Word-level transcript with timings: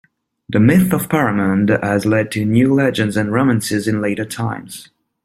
The 0.49 0.59
myth 0.59 0.93
of 0.93 1.05
Pharamond 1.11 1.69
has 1.69 2.07
led 2.07 2.31
to 2.31 2.43
new 2.43 2.73
legends 2.73 3.15
and 3.15 3.31
romances 3.31 3.87
in 3.87 4.01
later 4.01 4.25
times. 4.25 4.89